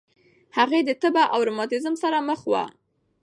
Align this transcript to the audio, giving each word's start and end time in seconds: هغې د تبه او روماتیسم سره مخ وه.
هغې 0.57 0.79
د 0.87 0.91
تبه 1.01 1.23
او 1.33 1.39
روماتیسم 1.47 1.93
سره 2.03 2.17
مخ 2.29 2.39
وه. 2.51 2.63